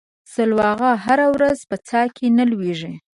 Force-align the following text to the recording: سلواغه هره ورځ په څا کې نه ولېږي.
سلواغه 0.33 0.91
هره 1.05 1.27
ورځ 1.35 1.57
په 1.69 1.75
څا 1.87 2.01
کې 2.15 2.25
نه 2.37 2.43
ولېږي. 2.49 2.93